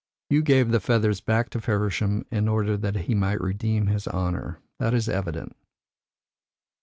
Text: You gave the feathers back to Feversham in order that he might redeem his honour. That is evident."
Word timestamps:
You 0.31 0.41
gave 0.41 0.71
the 0.71 0.79
feathers 0.79 1.21
back 1.21 1.51
to 1.51 1.61
Feversham 1.61 2.25
in 2.31 2.47
order 2.47 2.75
that 2.75 2.95
he 3.05 3.13
might 3.13 3.39
redeem 3.39 3.85
his 3.85 4.07
honour. 4.07 4.57
That 4.79 4.95
is 4.95 5.07
evident." 5.07 5.55